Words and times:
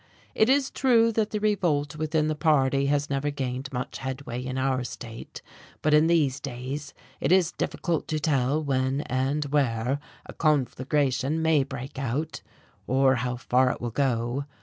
It 0.33 0.49
is 0.49 0.71
true 0.71 1.11
that 1.11 1.29
the 1.29 1.39
revolt 1.39 1.95
within 1.95 2.27
the 2.27 2.33
party 2.33 2.87
has 2.87 3.07
never 3.11 3.29
gained 3.29 3.71
much 3.71 3.99
headway 3.99 4.43
in 4.43 4.57
our 4.57 4.83
state, 4.83 5.43
but 5.83 5.93
in 5.93 6.07
these 6.07 6.39
days 6.39 6.95
it 7.19 7.31
is 7.31 7.51
difficult 7.51 8.07
to 8.07 8.19
tell 8.19 8.63
when 8.63 9.01
and 9.01 9.45
where 9.51 9.99
a 10.25 10.33
conflagration 10.33 11.39
may 11.39 11.63
break 11.63 11.99
out, 11.99 12.41
or 12.87 13.17
how 13.17 13.35
far 13.35 13.69
it 13.69 13.79
will 13.79 13.91
go. 13.91 14.45